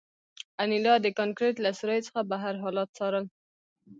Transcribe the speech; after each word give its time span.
انیلا 0.63 0.93
د 1.01 1.07
کانکریټ 1.19 1.55
له 1.65 1.71
سوریو 1.79 2.05
څخه 2.07 2.21
بهر 2.31 2.53
حالات 2.63 2.89
څارل 2.97 3.25